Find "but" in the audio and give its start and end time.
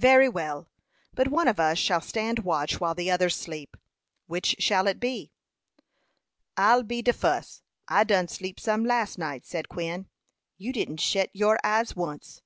1.12-1.28